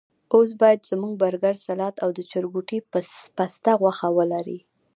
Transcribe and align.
اوس 0.35 0.49
باید 0.61 0.87
زموږ 0.91 1.13
برګر، 1.23 1.55
سلاد 1.65 1.95
او 2.03 2.09
د 2.17 2.19
چرګوټي 2.31 2.79
پسته 3.35 3.71
غوښه 3.81 4.07
ولري. 4.17 4.59